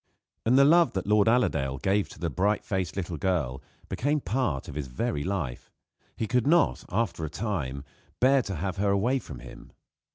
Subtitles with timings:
[0.47, 4.67] And the love that Lord Allerdale gave to the bright faced little girl became part
[4.67, 5.69] of his very life.
[6.17, 7.83] He could not, after a time,
[8.19, 9.71] bear to have her away from him.